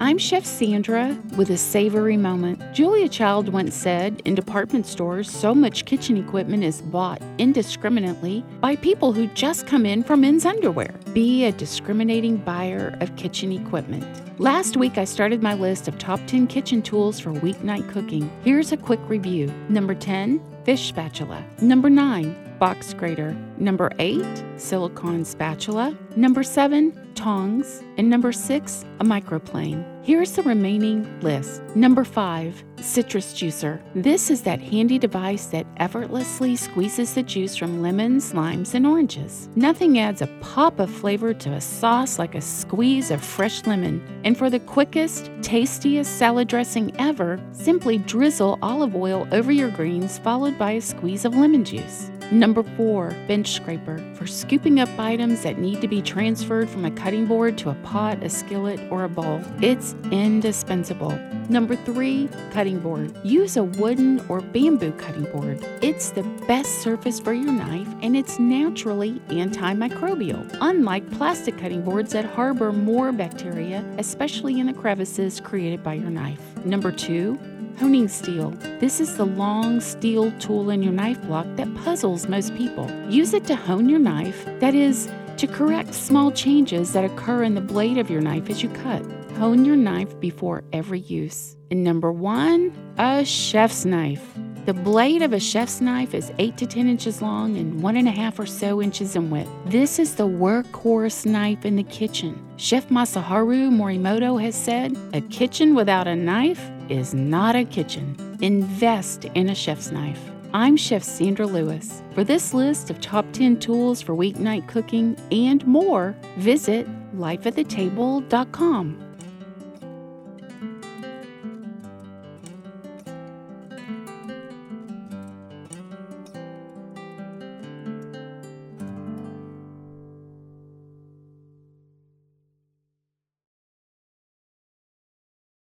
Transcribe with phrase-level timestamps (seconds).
[0.00, 2.62] I'm Chef Sandra with a savory moment.
[2.72, 8.76] Julia Child once said in department stores, so much kitchen equipment is bought indiscriminately by
[8.76, 10.94] people who just come in from men's underwear.
[11.14, 14.06] Be a discriminating buyer of kitchen equipment.
[14.38, 18.30] Last week, I started my list of top 10 kitchen tools for weeknight cooking.
[18.44, 19.52] Here's a quick review.
[19.68, 21.44] Number 10, fish spatula.
[21.60, 23.36] Number 9, box grater.
[23.56, 24.24] Number 8,
[24.58, 25.96] silicone spatula.
[26.14, 27.82] Number 7, tongs.
[27.98, 29.84] And number 6, a microplane.
[30.04, 31.60] Here's the remaining list.
[31.74, 33.82] Number 5, citrus juicer.
[33.94, 39.48] This is that handy device that effortlessly squeezes the juice from lemons, limes, and oranges.
[39.56, 44.00] Nothing adds a pop of flavor to a sauce like a squeeze of fresh lemon.
[44.24, 50.18] And for the quickest, tastiest salad dressing ever, simply drizzle olive oil over your greens
[50.18, 52.10] followed by a squeeze of lemon juice.
[52.30, 56.90] Number four, bench scraper for scooping up items that need to be transferred from a
[57.08, 59.40] cutting board to a pot, a skillet, or a bowl.
[59.62, 61.18] It's indispensable.
[61.48, 63.16] Number three, cutting board.
[63.24, 65.66] Use a wooden or bamboo cutting board.
[65.80, 72.12] It's the best surface for your knife and it's naturally antimicrobial, unlike plastic cutting boards
[72.12, 76.42] that harbor more bacteria, especially in the crevices created by your knife.
[76.66, 77.38] Number two,
[77.78, 78.50] Honing steel.
[78.80, 82.90] This is the long steel tool in your knife block that puzzles most people.
[83.08, 87.54] Use it to hone your knife, that is, to correct small changes that occur in
[87.54, 89.02] the blade of your knife as you cut.
[89.36, 91.56] Hone your knife before every use.
[91.70, 94.34] And number one, a chef's knife.
[94.66, 98.46] The blade of a chef's knife is 8 to 10 inches long and 1.5 or
[98.46, 99.48] so inches in width.
[99.66, 102.44] This is the workhorse knife in the kitchen.
[102.56, 108.16] Chef Masaharu Morimoto has said, A kitchen without a knife is not a kitchen.
[108.42, 110.20] Invest in a chef's knife.
[110.54, 112.02] I'm Chef Sandra Lewis.
[112.14, 119.07] For this list of top 10 tools for weeknight cooking and more, visit lifeatthetable.com.